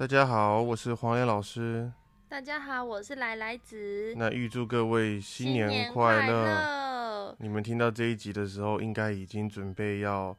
[0.00, 1.92] 大家好，我是黄连老师。
[2.26, 4.14] 大家好，我是来来子。
[4.16, 7.36] 那预祝各位新年年快乐！
[7.38, 10.34] 你们听到这一集的时候，应该已经准备要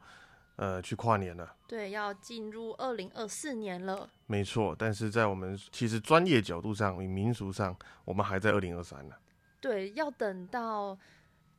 [0.56, 1.54] 呃去跨年了。
[1.68, 4.10] 对，要进入二零二四年了。
[4.26, 9.14] 没错，但是在我们其实专业角度上与民俗上，我们还在二零二三呢。
[9.60, 10.98] 对，要等到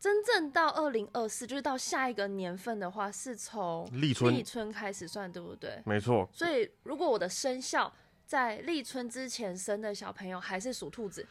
[0.04, 5.81] 真正到二零二四，就是到下一个年份的话，是从立春立春开始算，对不对？
[5.85, 6.30] 没错。
[6.34, 7.89] 所以如果我的生肖
[8.25, 11.25] 在立春之前生的小朋友还是属兔子，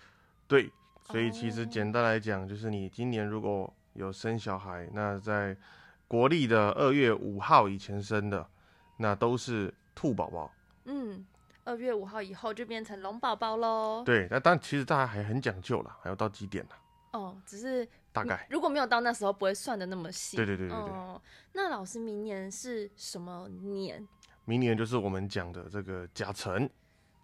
[0.48, 0.72] 对，
[1.02, 5.54] 所以其实哦简单来讲，就是你今年如果有生小孩，那在
[6.08, 8.48] 国历的二月五号以前生的，
[8.96, 10.50] 那都是兔宝宝。
[10.86, 11.22] 嗯，
[11.64, 14.02] 二月五号以后就变成龙宝宝喽。
[14.06, 16.70] 对，那但其实大家还很讲究啦，还要到几点呢？
[17.12, 18.46] 哦，只是大概。
[18.50, 20.36] 如果没有到那时候，不会算的那么细。
[20.36, 20.91] 对对对对对。
[20.91, 21.20] 哦，
[21.52, 24.06] 那老师明年是什么年？
[24.44, 26.69] 明年就是我们讲的这个甲辰，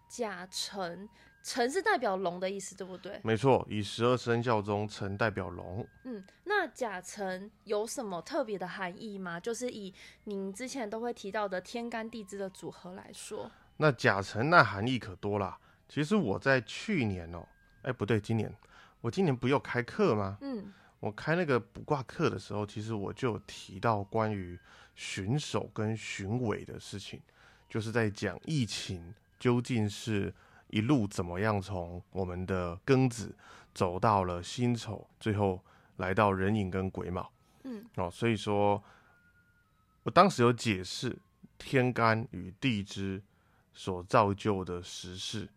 [0.07, 1.07] 甲辰，
[1.43, 3.19] 辰是代表龙的意思，对不对？
[3.23, 5.85] 没错，以十二生肖中辰代表龙。
[6.05, 9.39] 嗯，那甲辰有什么特别的含义吗？
[9.39, 9.93] 就是以
[10.23, 15.59] 您之前都会提到的天干地支的组合来说，那甲辰那含义可多啦。
[15.89, 17.45] 其实我在去年哦、
[17.81, 18.53] 哎不对，今年
[19.01, 20.37] 我今年不有开课吗？
[20.41, 24.59] 嗯，我开那个卜卦课的时候，其实我就有提到关于
[24.95, 27.21] 巡守跟巡尾的事情，
[27.69, 30.33] 就是在讲疫情究竟是
[30.67, 33.35] 一路怎么样从我们的庚子
[33.73, 35.63] 走到了辛丑，最后
[35.97, 37.31] 来到人影跟癸卯。
[37.63, 38.83] 嗯，哦，所以说
[40.03, 41.17] 我当时有解释
[41.57, 43.21] 天干与地支
[43.73, 45.47] 所造就的时事，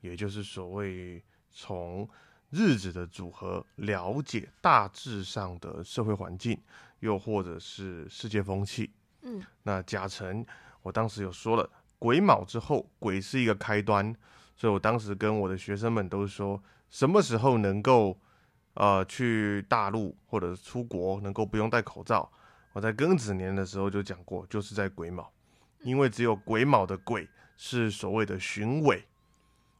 [0.00, 2.08] 也就是所谓从
[2.50, 6.60] 日子的组合，了解大致上的社会环境，
[6.98, 8.90] 又或者是世界风气。
[9.22, 10.44] 嗯，那甲辰，
[10.82, 14.14] 我当时有说了，癸卯之后，癸是一个开端，
[14.56, 18.18] 所以我当时跟我的学生们都说，什么时候能够
[18.74, 22.30] 呃去大陆或者出国，能够不用戴口罩。
[22.72, 25.30] 我在庚子年的时候就讲过，就是在癸卯，
[25.82, 29.04] 因为只有癸卯的癸是所谓的巡尾，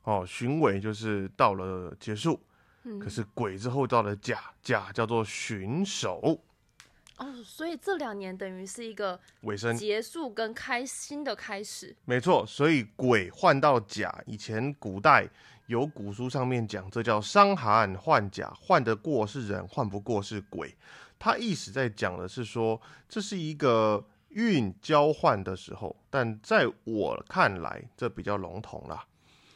[0.03, 2.39] 哦，巡尾就是到了结束，
[2.85, 6.39] 嗯可是鬼之后到了甲，甲叫做巡守
[7.17, 11.95] 哦，所以这两年等于是一个尾声，结束跟开新的开始。
[12.07, 15.29] 没错，所以鬼换到甲，以前古代
[15.67, 20.75] 有古书上面讲，这叫伤寒换甲，换得过是人，换不过是鬼。
[21.19, 29.05] 他意思在讲的是说，这是一个运交换的时候，但在我看来，这比较笼统啦。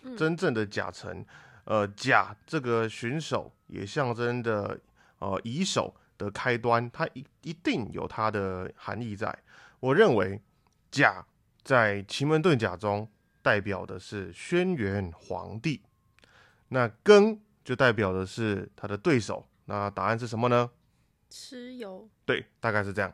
[0.02, 1.24] 嗯真正的甲辰，
[1.64, 4.78] 呃，甲这个巡守也象征的
[5.18, 9.36] 呃乙守的开端，它一一定有它的含义在。
[9.80, 10.40] 我认为
[10.90, 11.24] 甲
[11.62, 13.08] 在奇门遁甲中
[13.42, 15.82] 代表的是轩辕皇帝，
[16.68, 19.46] 那庚就代表的是他的对手。
[19.66, 20.70] 那答案是什么呢？
[21.30, 23.12] 蚩尤，对，大概是这样。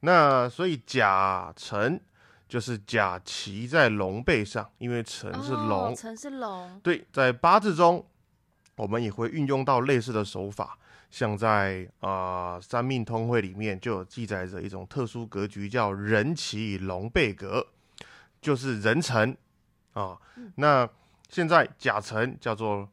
[0.00, 2.00] 那所以甲辰
[2.52, 5.70] 就是甲骑在龙背上，因为辰是龙。
[5.70, 8.04] 哦辰是龙，对，在八字中，
[8.76, 10.78] 我们也会运用到类似的手法，
[11.10, 17.66] 像在啊、呃三命通会里面就有记载着一种特殊格局，叫人骑龙背格，
[18.42, 19.34] 就是人辰
[19.94, 20.18] 啊。
[20.56, 20.86] 那
[21.30, 22.86] 现在甲辰叫做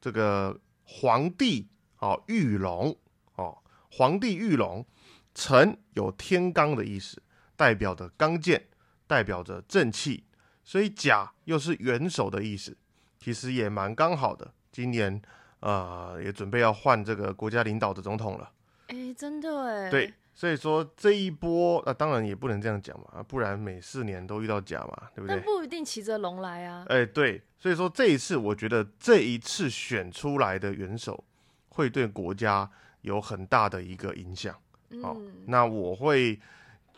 [0.00, 1.66] 这个皇帝
[1.98, 2.96] 哦，御龙
[3.34, 3.58] 哦，
[3.90, 4.86] 皇帝御龙，
[5.34, 7.20] 辰有天罡的意思，
[7.58, 8.68] 代表着刚健，
[9.08, 10.22] 代表着正气，
[10.62, 12.76] 所以甲又是元首的意思，
[13.18, 14.54] 其实也蛮刚好的。
[14.70, 15.20] 今年
[15.58, 18.48] 呃也准备要换这个国家领导的总统了，
[18.86, 25.36] 哎，真的哎，对，，所以说这一波那、当然也不能这样讲嘛，不然每四年都遇到甲嘛，对不对？
[25.36, 26.84] 但不一定骑着龙来啊。
[26.88, 31.24] 哎，对，所以说这一次我觉得这一次选出来的元首
[31.70, 32.70] 会对国家
[33.00, 34.54] 有很大的一个影响。
[35.02, 36.38] 好嗯，那我会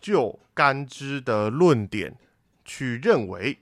[0.00, 2.16] 就干支的论点
[2.64, 3.58] 去认为，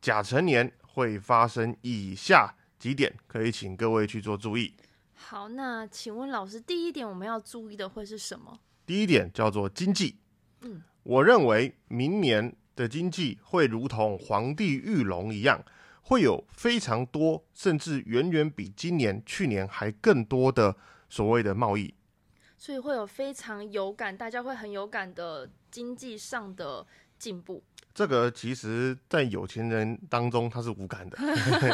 [0.00, 4.74] 甲辰年会发生以下几点，可以请各位去做注意。
[5.14, 8.60] 好，那请问老师，第一点我们要注意的会是什么？
[8.86, 10.16] 第一点叫做经济，
[10.60, 15.62] 嗯，我认为明年的经济会如同皇帝御龙一样，
[16.02, 20.76] 会有非常多，甚至远远比今年、去年还更多的
[21.08, 21.92] 所谓的贸易。
[22.58, 26.84] 所以会有非常有感，大家会很有感的经济上的
[27.18, 27.62] 进步。
[27.94, 31.18] 这个其实，在有钱人当中，他是无感的。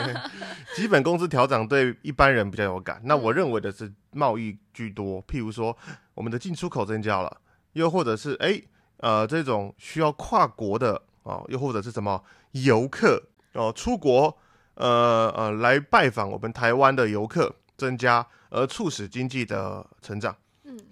[0.76, 3.00] 基本工资调整对一般人比较有感。
[3.04, 5.76] 那我认为的是贸易居多，譬如说
[6.14, 7.40] 我们的进出口增加了，
[7.72, 8.62] 又或者是哎
[8.98, 12.22] 呃这种需要跨国的哦，又或者是什么
[12.52, 13.22] 游客
[13.52, 14.34] 哦，出国
[14.74, 20.34] 呃呃来拜访我们台湾的游客增加，而促使经济的成长。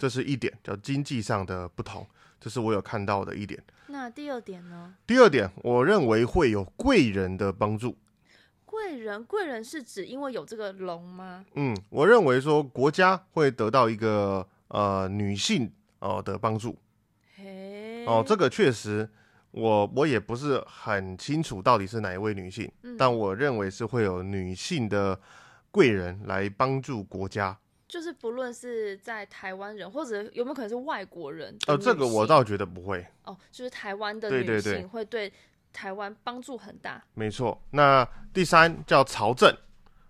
[0.02, 2.04] 嗯，这是一点，叫经济上的不同，
[2.40, 3.62] 这是我有看到的一点。
[3.86, 4.94] 那第二点呢？
[5.06, 7.96] 第二点，我认为会有贵人的帮助。
[8.64, 11.44] 贵人，贵人是指因为有这个龙吗？
[11.54, 15.70] 嗯，我认为说国家会得到一个呃女性
[16.00, 16.76] 哦、的帮助。
[17.36, 19.08] 嘿，哦，这个确实，
[19.52, 25.20] 我我也不是很清楚到底是哪一位女性，嗯但我认为是会有女性的
[25.70, 27.56] 贵人来帮助国家。
[27.92, 35.30] 就是不论是在台湾人，或者有没有可能是外国人呃，这个我倒觉得不会，哦，就是台湾的女性会对
[35.74, 37.04] 台湾帮助很大。
[37.12, 37.60] 没错。
[37.72, 38.02] 那
[38.32, 39.54] 第三叫朝政，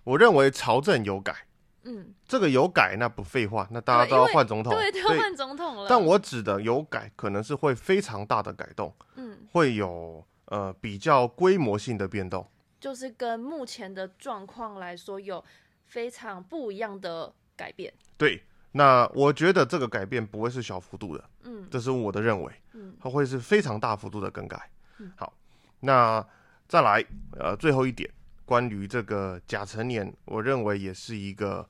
[0.05, 1.35] 我认为朝政有改，
[1.83, 5.89] 嗯，这个有改那不废话，那大家都要换总统，对，都要换总统了。
[5.89, 12.47] 但我指的有改，可能是会非常大的改动，嗯，会有呃比较规模性的变动。
[12.79, 15.45] 就是跟目前的状况来说，有
[15.87, 17.93] 非常不一样的改变。
[18.17, 18.43] 对，
[18.73, 24.69] 那我觉得这个改变不会是小幅度的，嗯这是我的认为，嗯它会是非常大幅度的更改
[24.99, 25.13] 嗯。
[25.17, 25.33] 好，
[25.81, 26.27] 那
[26.67, 27.05] 再来，
[27.39, 28.11] 呃，最后一点，
[28.45, 31.69] 关于这个甲辰年，我认为也是一个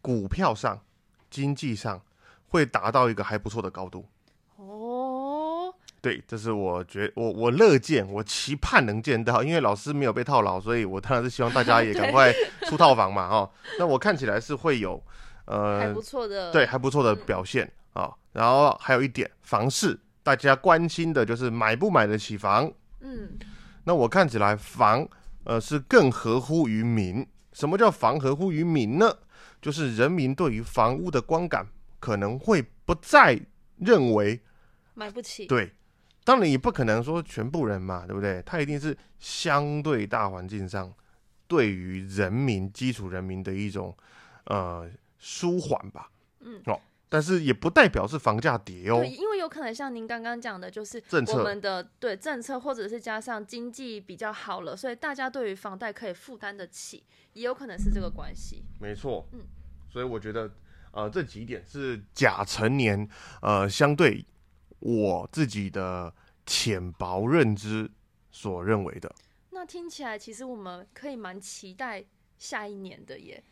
[0.00, 0.80] 股票上、
[1.28, 2.00] 经济上
[2.48, 4.06] 会达到一个还不错的高度。
[4.56, 4.64] 哦，
[6.02, 12.34] 对，这是我觉我我乐见，我期盼能见到，因为老师没有被套牢，所以我当然是希望大家也 赶快
[12.66, 15.00] 出套房嘛，哦，那我看起来是会有，
[15.44, 16.50] 呃，还不错的。
[16.50, 22.68] 对，还不错的表现啊、然后还有一点房市，大家关心的就是买不买得起房。
[23.00, 23.38] 嗯，
[23.84, 25.06] 那我看起来房，
[25.44, 27.24] 呃，是更合乎于民。
[27.52, 29.14] 什么叫房合乎于民呢？
[29.60, 31.64] 就是人民对于房屋的观感
[32.00, 33.38] 可能会不再
[33.76, 34.40] 认为
[34.94, 35.46] 买不起。
[35.46, 35.70] 对。
[36.24, 38.42] 当然也不可能说全部人嘛，对不对？
[38.46, 40.92] 它一定是相对大环境上
[41.48, 43.96] 对于人民基础人民的一种
[44.44, 44.88] 呃
[45.18, 46.10] 舒缓吧。
[46.40, 49.08] 嗯，哦，但是也不代表是房价跌哦对，。
[49.10, 57.04] 因为有可能像您刚刚讲的，就是政策我们的对政策，或者是加上经济比较好了，所以大家对于房贷可以负担得起，
[57.34, 58.64] 也有可能是这个关系。
[58.80, 59.40] 没错，嗯，
[59.88, 60.50] 所以我觉得，
[60.92, 63.08] 呃，这几点是甲辰年，
[63.40, 64.24] 呃，相对
[64.82, 66.12] 我自己的
[66.44, 67.90] 浅薄认知
[68.30, 69.12] 所认为的。
[69.50, 72.04] 那听起来，其实我们可以蛮期待
[72.36, 73.42] 下一年的耶。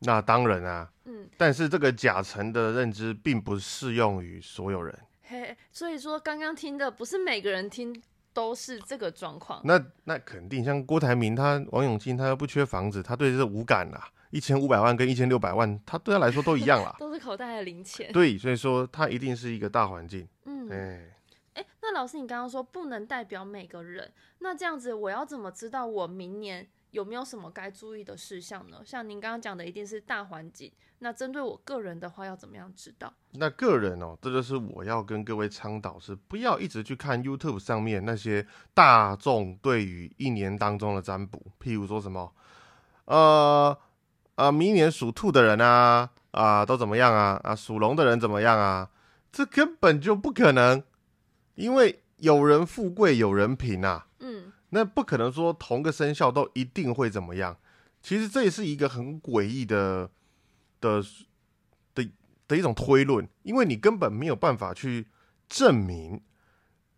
[0.00, 4.94] 那当然啊，嗯，但是这个甲辰的认知并不适用于所有人。
[5.22, 8.02] 嘿，所以说刚刚听的不是每个人听
[8.34, 9.62] 都是这个状况。
[9.64, 14.06] 那那肯定，像郭台铭他、王永庆他又不缺房子，他对这无感啦。
[14.34, 16.92] 一千五百万跟一千六百万，它对他来说都一样啦。
[16.98, 18.10] 都是口袋的零钱。
[18.12, 20.26] 对，所以说它一定是一个大环境。
[20.44, 21.14] 嗯，哎、
[21.54, 28.82] 哎，那老师，你刚刚说不能代表每个人，那这样子我要怎么知道我明年有没有什么该注意的事项呢？
[28.84, 30.72] 像您刚刚讲的，一定是大环境。
[30.98, 33.14] 那针对我个人的话，要怎么样知道？
[33.34, 42.32] 那个人哦，这就是我要跟各位倡导是，不要一直去看 YouTube 上面那些大众对于一年当中的占卜，譬如说什么，
[43.04, 43.78] 呃
[44.36, 48.90] 呃，明年属兔的人啊啊都怎么样啊啊，属龙的人怎么样啊？
[49.30, 50.82] 这根本就不可能，
[51.54, 54.06] 因为有人富贵，有人贫啊。
[54.20, 57.56] 嗯，那不可能说同个生肖都一定会怎么样。
[58.02, 60.10] 其实这也是一个很诡异的
[60.80, 61.02] 的
[61.94, 62.10] 的
[62.46, 65.06] 的一种推论，因为你根本没有办法去
[65.48, 66.20] 证明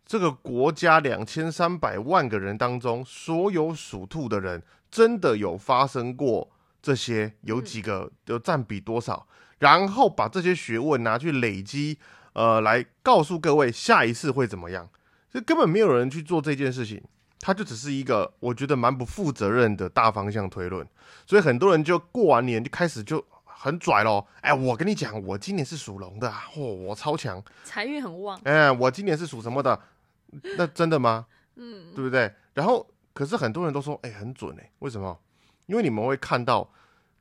[0.04, 6.50] 这个国家两千三百万个人当中，所有属兔的人真的有发生过
[6.82, 9.26] 这些，有几个就占比多少，
[9.58, 11.98] 然后把这些学问拿去累积，
[12.32, 14.88] 呃，来告诉各位下一次会怎么样。
[15.30, 17.02] 这根本没有人去做这件事情。
[17.38, 20.84] 它就只是一个我觉得蛮不负责任的大方向推论，
[21.26, 24.26] 所以很多人就过完年就开始就很拽咯。
[24.40, 27.40] 哎，我跟你讲，我今年是属龙的、啊，嚯、我超强。
[27.62, 28.40] 财运很旺。
[28.44, 29.80] 哎，我今年是属什么的？
[30.56, 31.26] 那真的吗？
[31.54, 32.34] 嗯，对不对？
[32.54, 35.16] 然后，可是很多人都说，哎，很准哎，为什么？
[35.66, 36.70] 因为你们会看到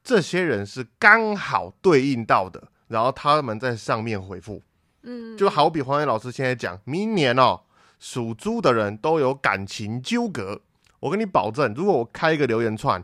[0.04, 4.62] 这些人是刚好对应到的，然后他们在上面回复，
[5.04, 7.62] 嗯，就好比黄岩老师现在讲，明年哦，
[8.00, 10.62] 属猪的人都有感情纠葛。
[11.00, 13.04] 我跟你保证，如果我开一个留言串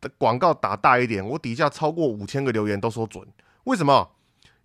[0.00, 3.26] 的广告打大一点，我底下超过五千个留言都说准。
[3.64, 4.10] 为什么？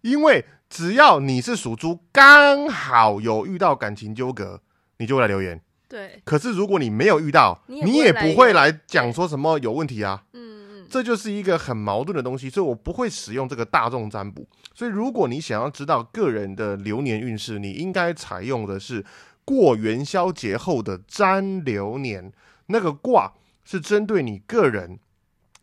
[0.01, 4.61] 因为只要你是属猪，刚好有遇到感情纠葛，
[4.97, 5.61] 你就会来留言。
[5.87, 10.23] 对，可是如果你没有遇到，你也不会来讲说什么有问题啊。
[10.33, 14.47] 嗯嗯，这就是一个很矛盾的东西，所以我不会使用这个大众占卜。
[14.73, 19.05] 所以，如果你想要知道个人的流年运势，你应该采用的是
[19.45, 22.31] 过元宵节后的占流年。
[22.67, 23.33] 那个卦
[23.65, 24.97] 是针对你个人，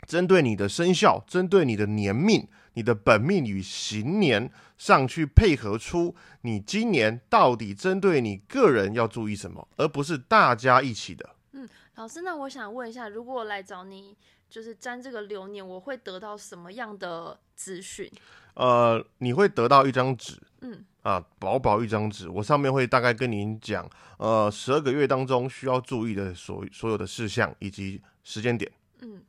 [0.07, 11.37] 针对你的生肖，针对你的年命、你的本命与行年上去配合出你今年到底针对你个人要注意什么，而不是大家一起的。
[11.53, 14.17] 嗯老师，那我想问一下，如果我来找你，
[14.49, 18.11] 就是占这个流年，我会得到什么样的资讯？
[18.55, 28.71] 呃，你会得到一张纸，嗯，啊，薄薄一张纸，我上面会大概跟您讲，呃，十二个月当中需要注意的所所有的事项以及时间点。
[29.00, 29.23] 嗯，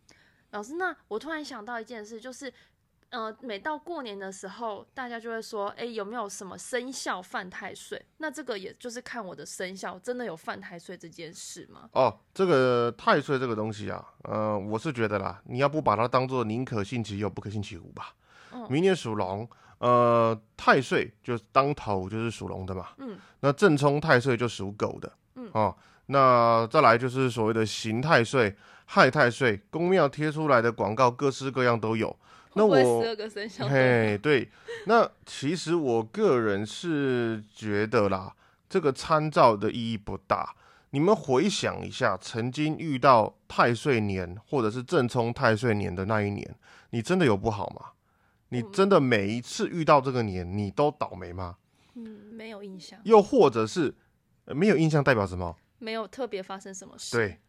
[0.52, 2.52] 老师，那我突然想到一件事，就是，
[3.12, 8.04] 呃，每到过年的时候，大家就会说，哎，有没有什么生肖犯太岁？
[8.18, 11.90] 那这个也就是看我的生肖真的有犯太岁这件事吗？
[11.92, 18.16] 哦，这个太岁这个东西啊，呃，我是觉得啦，你要不把它当做宁可信其有，不可信其无吧。
[18.54, 22.90] 嗯明年属龙，呃，太岁就当头就是属龙的嘛。
[22.98, 23.18] 嗯。
[23.40, 25.12] 那正冲太岁就属狗的。
[25.36, 25.50] 嗯。
[25.54, 25.76] 哦，
[26.08, 28.56] 那再来就是所谓的刑太岁、
[28.94, 32.14] 害太岁，公庙贴出来的广告各式各样都有。
[32.56, 33.66] 那我十二个生肖？
[33.66, 34.50] 嘿，对，
[34.86, 38.36] 那其实我个人是觉得啦，
[38.68, 40.54] 这个参照的意义不大。
[40.90, 46.54] 你们回想一下，曾经遇到太岁年或者是正冲太岁年的那一年，
[46.90, 47.92] 你真的有不好吗？
[48.50, 51.56] 你真的每一次遇到这个年，你都倒霉吗？
[51.96, 53.96] 嗯，没有印象，又或者是、
[54.44, 55.56] 呃没有印象代表什么？
[55.80, 57.40] 没有特别发生什么事。，对，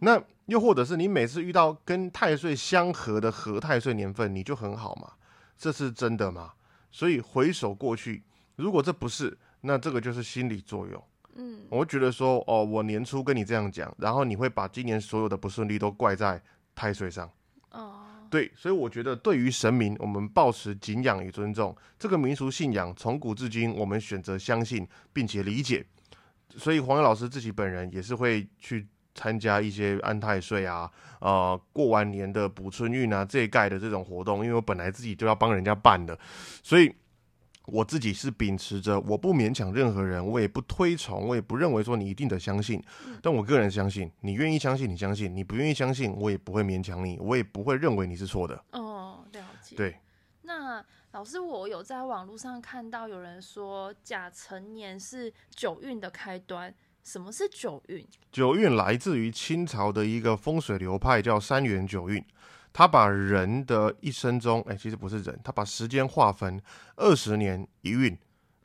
[0.00, 5.12] 那又或者是你每次遇到跟太岁相合的合太岁年份，你就很好嘛？
[5.56, 6.52] 这是真的吗？
[6.90, 8.22] 所以回首过去，
[8.56, 11.04] 如果这不是，那这个就是心理作用。
[11.34, 16.42] 嗯，我会觉得说，哦，我年初跟你这样讲，然后你会把今年所有的不顺利都怪在
[16.74, 17.30] 太岁上。
[17.72, 21.76] 哦，对，所以我觉得对于神明，我们保持敬仰与尊重。
[21.98, 25.84] 这个民俗信仰从古至今，我们选择相信并且理解。
[26.56, 30.88] 所以黄友老师自己本人也是会去参加一些安太岁啊，
[31.20, 36.16] 呃，过完年的补春运啊这一盖的这种活动，因为我本来自己就要帮人家办的，
[36.62, 36.94] 所以
[37.66, 42.80] 我自己是秉持着我不勉强任何人，我也不推崇，我也不认为说你一定得相信，
[43.20, 48.62] 但我个人相信，你愿意相信你相信，你不愿意相信，我也不会勉强你，我也不会认为你是错的。
[48.70, 49.74] 哦，了解。
[49.74, 49.96] 对，
[50.42, 56.72] 那老师，我有在网络上看到有人说甲辰年是九运的开端。
[57.02, 58.06] 什么是九运？
[58.30, 62.24] 九运来自于清朝的一个风水流派，叫三元九运。
[62.72, 66.60] 他把人的一生中，哎、其实不是人，他把时间划分
[66.96, 68.16] 二十年一运，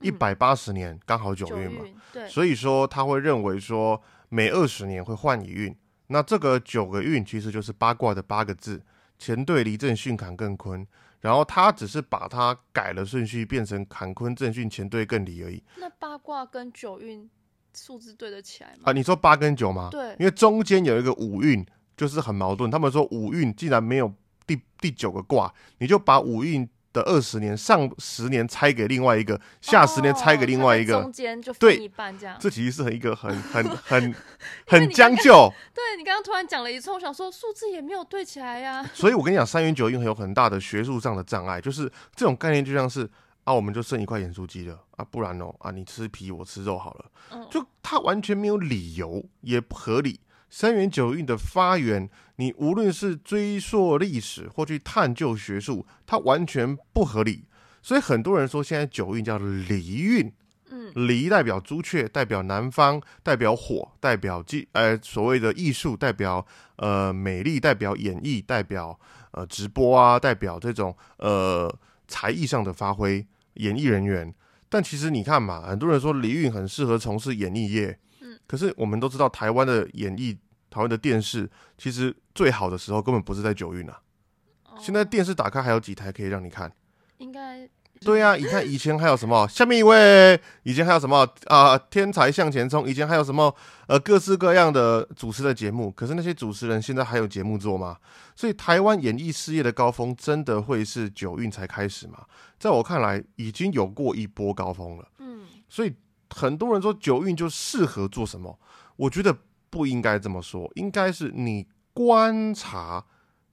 [0.02, 1.82] 一百八十年刚好九运嘛。
[2.12, 5.76] 对，所以说他会认为说每二十年会换一运，
[6.08, 8.84] 那这个九个运其实就是八卦的八个字：
[9.18, 10.86] 乾兑离震巽坎艮坤。
[11.22, 17.30] 然后他只是把它改了顺序，变成坎坤震巽乾兑艮离而已那八卦跟九运
[17.76, 18.84] 数字对得起来吗？
[18.86, 18.92] 啊。
[18.92, 19.90] 你说八跟九吗？
[19.92, 21.66] 对，因为中间有一个五运，
[21.98, 22.70] 就是很矛盾。
[22.70, 24.14] 他们说五运既然没有
[24.46, 32.38] 第第九个卦，你就把五运的二十年上十年拆给另外一个，下十年拆给另外一个，哦中间就对分一半这样。
[32.40, 34.16] 这其实是一个很很很
[34.68, 35.52] 很将就。
[35.74, 43.10] 对你刚刚突然讲了一串，我想说数字也没有对起来呀、所以我跟你讲，三元九运有很大的学术上的障碍，就是这种概念就像是
[43.44, 50.20] 啊，我们就剩一块盐酥鸡了啊，不然哦啊，你吃皮我吃肉好了，嗯，就它完全没有理由，也不合理。
[50.50, 57.46] 三元九运的发源，你无论是追溯历史或去探究学术，它完全不合理。
[57.82, 60.32] 所以很多人说现在九运叫离运，
[60.70, 66.46] 嗯，离代表朱雀，代表南方，代表火，代表技呃所谓的艺术，代表
[66.76, 68.98] 呃美丽，代表演绎，代表
[69.32, 71.76] 呃直播啊，代表这种呃
[72.08, 74.34] 才艺上的发挥，演艺人员。
[74.70, 80.38] 但其实你看嘛，很多人说李运很适合从事演艺业，嗯，可是我们都知道台湾的演艺、
[80.70, 84.02] 台湾的电视，其实最好的时候根本不是在九运啊。
[84.66, 86.72] 哦现在电视打开还有几台可以让你看？
[88.04, 89.48] 对呀、你看以前还有什么？
[89.48, 93.54] 下面一位，以前还有什么啊、天才向前冲，以前还有什么
[93.88, 95.90] 呃各式各样的主持的节目。
[95.92, 97.98] 可是那些主持人现在还有节目做吗？
[98.36, 102.26] 所以台湾演艺事业的高峰真的会是九运才开始吗？
[102.60, 105.08] 在我看来，已经有过一波高峰了。
[105.20, 105.94] 嗯所以
[106.30, 108.60] 很多人说九运就适合做什么，
[108.96, 109.36] 我觉得
[109.70, 113.04] 不应该这么说，应该是你观察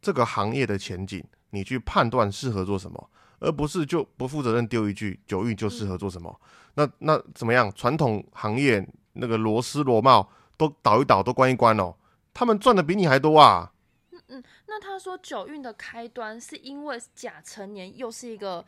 [0.03, 6.41] 这个行业的前景，你去判断适合做什么，而不是就不负责任丢一句九运就适合做什么。
[6.75, 7.71] 那那怎么样？
[7.75, 11.95] 传统行业那个螺丝螺帽都倒一倒，都关一关哦，
[12.33, 13.73] 他们赚的比你还多啊！
[14.13, 18.65] 嗯嗯那他说九运的开端是因为甲辰年又是一个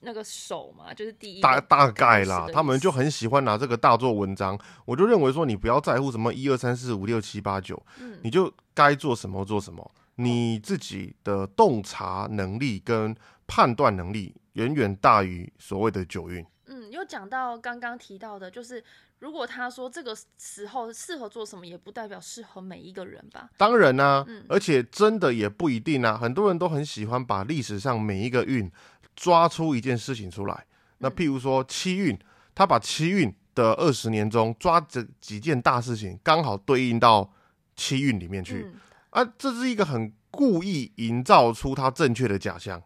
[0.00, 4.58] 那个手嘛，就是第一大大概啦他们就很喜欢拿这个大做文章。
[4.86, 9.90] 我就认为说，你不要在乎什么一二三四五六七八九，嗯你就该做什么做什么。
[10.18, 13.14] 你自己的洞察能力跟
[13.46, 16.44] 判断能力远远大于所谓的九运。
[16.66, 18.82] 嗯，又讲到刚刚提到的，就是
[19.20, 23.48] 如果他说这个时候适合做什么，也不代表适合每一个人吧？
[23.56, 26.18] 当然啦、嗯而且真的也不一定啊。
[26.18, 28.68] 很多人都很喜欢把历史上每一个运
[29.14, 30.66] 抓出一件事情出来。
[30.98, 32.18] 那譬如说七运，
[32.52, 37.32] 他把七运的二十年中抓这几件大事情，刚好对应到
[37.76, 38.66] 七运里面去。
[38.66, 38.74] 嗯，
[39.10, 42.82] 啊，这是一个很故意营造出他正确的假象。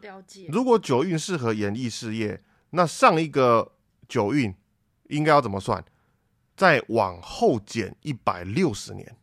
[0.00, 0.46] 了解。
[0.50, 3.72] 如果九运适合演艺事业，那上一个
[4.08, 4.54] 九运
[5.08, 5.84] 应该要怎么算？
[6.56, 9.16] 再往后减一百六十年，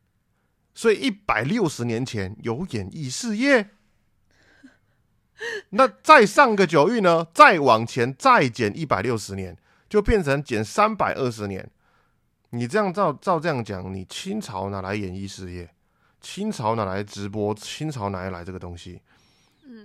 [0.73, 3.71] 所以一百六十年前有演艺事业。
[5.71, 7.27] 那再上个九运呢？
[7.33, 9.57] 再往前再减一百六十年，
[9.89, 11.69] 就变成减三百二十年。
[12.51, 15.69] 你这样照照这样讲，你清朝哪来演艺事业？
[16.21, 17.53] 清朝哪来直播？
[17.53, 19.01] 清朝哪来来这个东西？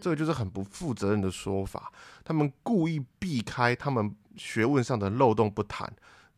[0.00, 1.92] 这个就是很不负责任的说法。
[2.22, 5.90] 他们故意避开他们学问上的漏洞不谈，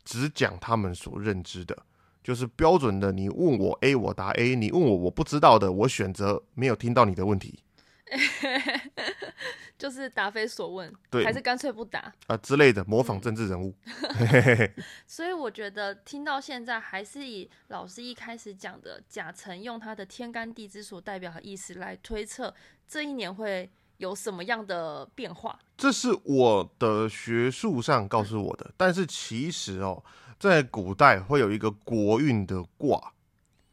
[0.04, 1.76] 只讲他们所认知的，
[2.22, 3.12] 就是标准的。
[3.12, 7.58] 你问我 A，我答 A；你问我我不知道的，我选择没有听到你的问题
[9.82, 12.14] 就是答非所问，对还是干脆不答。
[12.28, 13.74] 啊、之类的，模仿政治人物。
[15.08, 22.54] 所以我觉得听到现在，还是以老师一开始讲的甲辰用他的天干地支所代表的意思来推测
[22.86, 25.58] 这一年会有什么样的变化。
[25.76, 30.00] 这是我的学术上告诉我的，但是其实哦，
[30.38, 33.12] 在古代会有一个国运的卦，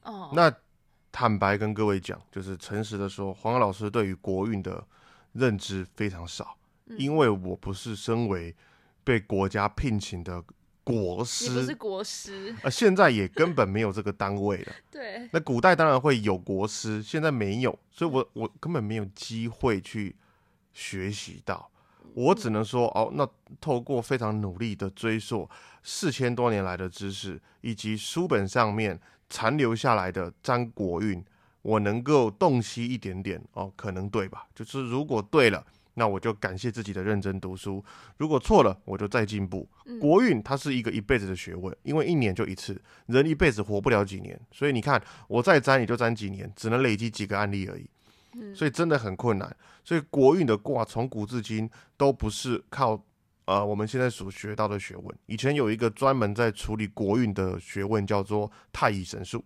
[0.02, 0.52] 哦，那
[1.12, 4.84] 坦白跟各位讲，就是诚实的说，黄老师对于国运的
[5.40, 8.56] 认知非常少，嗯因为我不是身为
[9.04, 10.44] 被国家聘请的
[10.84, 14.74] 国师不是，国师，呃，现在也根本没有这个单位了。
[14.90, 20.16] 对，那古代当然会有国师，现在没有，所以我我根本没有机会去
[20.74, 21.70] 学习到。
[22.16, 23.30] 我只能说，哦，那
[23.62, 25.48] 透过非常努力的追溯
[25.84, 31.24] 四千多年来的知识，以及书本上面残留下来的张国运，
[31.70, 34.48] 我能够洞悉一点点哦，可能对吧？
[34.56, 37.80] 就是如果对了，那我就感谢自己的认真读书；
[38.18, 39.70] 如果错了，我就再进步。
[40.02, 47.88] 国运它是一个一辈子的学问，因为一年就一次，人一辈子活不了几年，所以你看我再占也就占几年，只能累积几个案例而已。
[48.56, 49.56] 所以真的很困难。
[49.84, 53.00] 所以国运的卦从古至今都不是靠
[53.46, 55.16] 呃我们现在所学到的学问。
[55.28, 59.44] 以前有一个专门在处理国运的学问，叫做太乙神术。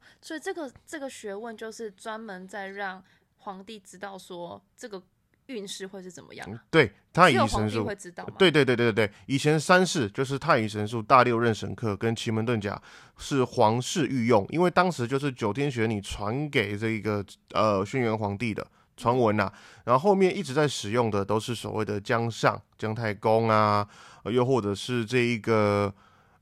[0.00, 3.02] 哦，所以这个这个学问就是专门在让
[3.38, 5.02] 皇帝知道说这个
[5.46, 6.64] 运势会是怎么样啊？
[6.70, 7.94] 对，太乙神术会。
[7.94, 8.34] 知道吗？
[8.38, 12.80] 对对对对对对，以前三世就是太乙神术、大六壬神课跟奇门遁甲
[13.18, 18.64] 是皇室御用，因为当时就是九天玄女传给这个呃轩辕皇帝的
[18.96, 19.52] 传闻呐、
[19.84, 23.88] 然后后面一直在使用的都是所谓的姜尚、姜太公啊，
[24.22, 25.92] 呃又或者是这一个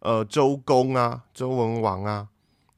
[0.01, 2.29] 呃周公啊、周文王啊，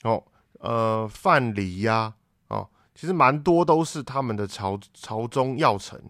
[0.05, 0.23] 哦
[0.61, 2.15] 呃范蠡呀、
[2.49, 6.01] 哦，其实蛮多都是他们的朝朝中要臣。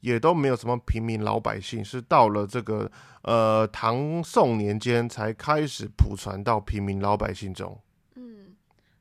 [0.00, 2.88] 也都没有什么平民老百姓，是到了这个
[3.22, 7.76] 呃唐宋年间才开始普传到平民老百姓中。
[8.14, 8.54] 嗯，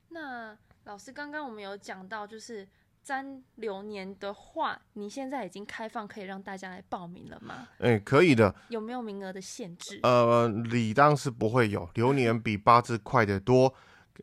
[0.10, 2.68] 那老师刚刚我们有讲到，就是
[3.04, 7.68] 占流年的话，你现在已经开放可以让大家来报名了吗？
[7.78, 10.00] 哎、可以的，有没有名额的限制？
[10.02, 13.72] 呃，理当是不会有，流年比八字快得多。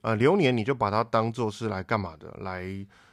[0.03, 2.31] 呃，流年你就把它当做是来干嘛的？
[2.41, 2.65] 来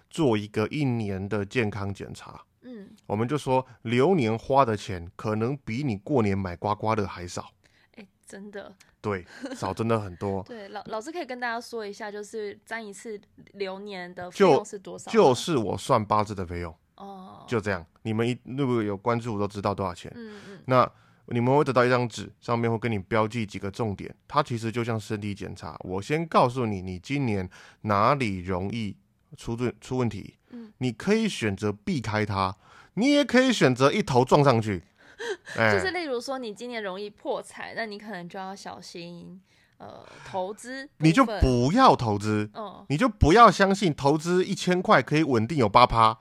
[0.10, 2.42] 做一个一年的健康检查。
[2.64, 7.50] 嗯，我们就说流年花的钱可能比你过年买刮刮乐还少，
[7.96, 10.44] 哎、真的，对，少真的很多。
[10.48, 13.20] 对老老师可以跟大家说一下，就是占一次
[13.54, 15.14] 流年的费用是多少吗？
[15.14, 17.84] 就是我算八字的费用，哦，就这样。
[18.04, 20.12] 你们一如果有关注都知道多少钱。
[20.16, 20.92] 嗯嗯那
[21.28, 24.14] 你们会得到一张纸，上面会跟你标记几个重点。
[24.28, 27.50] 它其实就像身体检查，我先告诉你，你今年
[27.82, 28.98] 哪里容易
[29.38, 30.74] 出问出问题，嗯。
[30.80, 32.56] 你可以选择避开它，
[32.96, 34.84] 你也可以选择一头撞上去。
[35.56, 39.40] 哎、就是例如说你今年容易破财，那你可能就要小心
[39.78, 42.84] 呃投资，你就不要投资，嗯。
[42.90, 46.18] 你就不要相信投资一千块可以稳定有八趴，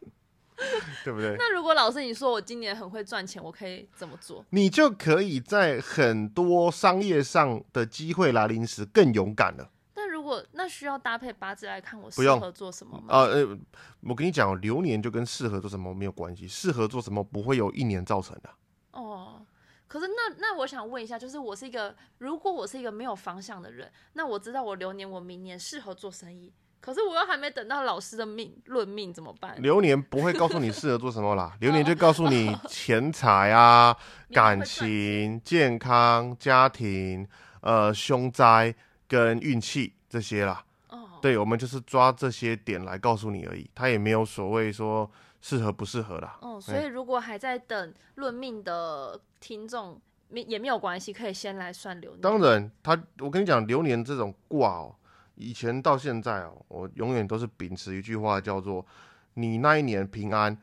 [1.04, 1.36] 对不对？
[1.38, 4.44] 那如果老师你说我今年很会赚钱，我可以怎么做？
[4.52, 9.70] 你就可以在很多商业上的机会来临时更勇敢了。
[9.94, 13.14] 但如果那需要搭配八字来看我适合做什么吗？
[13.14, 13.58] 啊，呃，
[14.02, 18.50] 我跟你讲哦，流年就跟适合做什么没有关系，适合做什么不会有一年造成的。
[18.92, 19.46] 哦，
[19.88, 26.52] 可是那那我想问一下，就是我是一个，如果我是一个没有方向的人，那我知道我流年我明年适合做生意，
[26.86, 29.60] 可是我又还没等到老师的命论命怎么办？
[29.60, 33.96] 流年不会告诉你适合做什么啦， 流年就告诉你钱财啊、
[34.32, 37.28] 感情、健康、家庭、
[37.62, 38.74] 呃凶灾
[39.08, 40.64] 跟运气这些啦。
[40.90, 45.10] 哦，对，我们就是抓这些点来告诉你而已，他也没有所谓说
[45.42, 46.38] 适合不适合啦。
[46.42, 52.22] 哦，所以如果还在等论命的听众，没也没有关系，可以先来算流年。
[52.22, 54.96] 当然，他我跟你讲，流年这种卦哦，
[55.36, 58.86] 以前到现在哦，我永远都是秉持一句话，叫做
[59.36, 60.58] “你那一年平安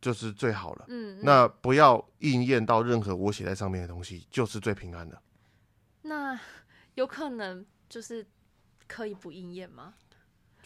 [0.00, 0.84] 就是最好了”。
[0.90, 5.20] 嗯，嗯，那不要应验到任何我写在上面的东西，就是最平安的。
[6.02, 6.38] 那
[6.94, 8.26] 有可能就是
[8.88, 9.94] 可以不应验吗？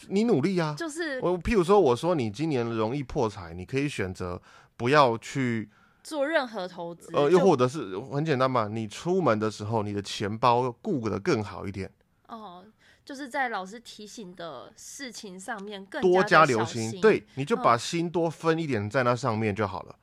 [0.09, 0.75] 你努力啊！
[0.77, 4.39] 就是我譬如说，我说你今年容易破财，你可以选择
[4.75, 5.71] 不要去，
[6.03, 11.91] 做任何投资，呃，又或者是很简单嘛，你出门的时候，你的钱包顾得更好一点，
[12.27, 12.63] 哦，
[13.07, 19.95] 就是在老师提醒的事情上面更多加留心，对，你就把心多分一点在那上面就好了。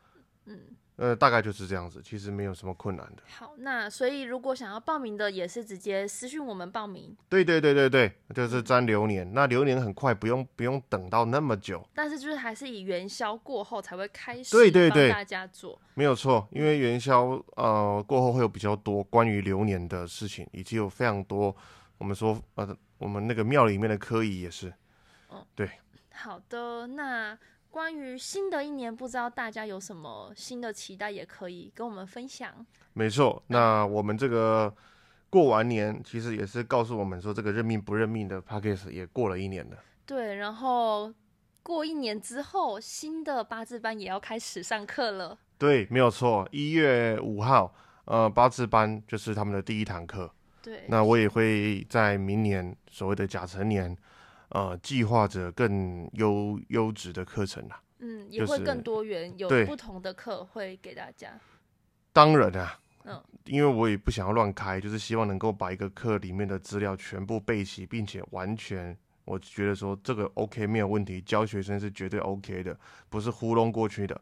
[0.46, 0.58] 嗯，
[0.96, 3.22] 呃，大概就是这样子，其实没有什么困难的。
[3.28, 15.78] 好，那所以如果想要报名的，也是直接私讯我们报名，对对对对对，就是沾流年，那流年很快，不用不用等到那么久，但是就是还是以元宵过后才会开始对对对大家做。
[15.92, 21.54] 没有错，因为元宵呃过后会有比较多关于流年的事情，以及有非常多
[21.98, 24.72] 我们说呃我们那个庙里面的科仪也是
[25.54, 25.68] 对，
[26.12, 27.36] 好的，那
[27.70, 32.64] 关于新的一年，不知道大家有什么新的期待，也可以跟我们分享。
[32.92, 33.42] 没错。
[33.48, 34.72] 那我们这个
[35.28, 39.76] 过完年，其实也是告诉我们说，这个认命不认命的 p a c k a g e 也过了一年了。
[40.06, 41.12] 对，然后
[41.64, 45.36] 过一年之后，新的八字班也要开始上课了。
[45.58, 46.48] 对，没有错。
[46.52, 50.32] 一月五号，呃，八字班就是他们的第一堂课。
[50.64, 53.94] 对，那我也会在明年所谓的甲辰年，
[54.48, 57.82] 呃，计划着更优优质的课程啦。
[57.98, 61.38] 嗯，也就是会更多元，有不同的课会给大家。
[62.14, 68.96] 当然啊，嗯因为我也不想要乱开，就是希望能够把一个课里面的资料全部备齐，并且完全，
[69.26, 72.74] 我觉得说这个 OK 没有问题，教学生是绝对 OK 的，
[73.10, 74.18] 不是糊弄过去的，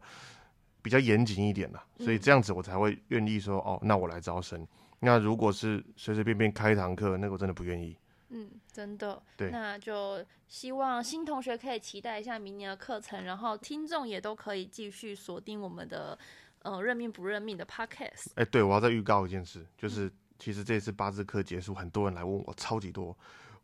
[0.81, 1.81] 比较严谨一点啦。
[1.99, 4.67] 所以嗯这样子我才会愿意说，哦，那我来招生。
[5.03, 7.97] 那如果是随随便便开一堂课，那个我真的不愿意。
[8.29, 9.21] 嗯，真的。
[9.37, 16.17] 对那就希望新同学可以期待一下明年的课程，然后听众也都可以继续锁定我们的
[16.63, 18.31] 呃认命不认命的 podcast。
[18.35, 23.15] 哎、对，我要再预告一件事，就是其实这次八字课结束，很多人来问我，超级多，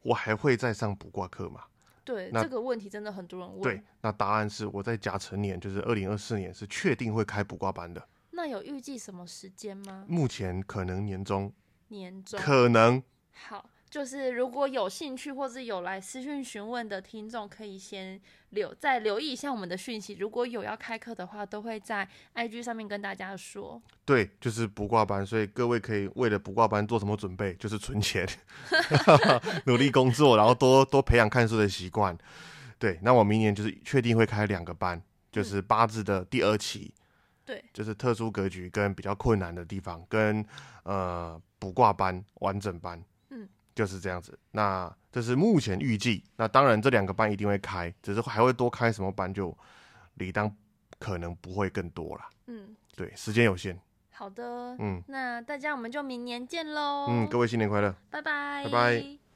[0.03, 1.63] 我还会再上卜卦课吗？
[2.05, 3.61] 对这个问题，真的很多人问。
[3.61, 8.03] 对，那答案是我在甲辰年，就是二零二四年是确定会开卜卦班的，
[8.41, 10.05] 那有预计什么时间吗？
[10.07, 11.51] 目前可能年中，
[11.89, 12.39] 年中。
[12.39, 18.17] 可能好，就是如果有兴趣或是有来私讯询问的听众，可以先
[18.51, 20.13] 留再留意一下我们的讯息。
[20.13, 23.81] 如果有要开课的话，都会在 IG 上面跟大家说。
[24.05, 27.53] 对，就是不挂班，所以各位可以为了不挂班做什么准备？
[27.55, 28.25] 就是存钱，
[29.67, 32.17] 努力工作，然后多多培养看书的习惯。
[32.77, 36.93] 对，那我明年就是确定会开两个班，就是八字的第二期，
[37.49, 40.45] 对，就是特殊格局跟比较困难的地方，跟
[40.83, 44.37] 呃补挂班完整班，嗯，就是这样子。
[44.51, 49.57] 那这是目前预计，那当然这两个班一定会开，只是还会多开什么班就
[50.13, 50.55] 理当
[50.99, 52.21] 可能不会更多了。
[52.45, 53.75] 嗯，对，时间有限，
[54.11, 57.07] 好的，嗯那大家我们就明年见喽。
[57.09, 57.95] 嗯，各位新年快乐。
[58.11, 59.28] 拜拜，拜拜。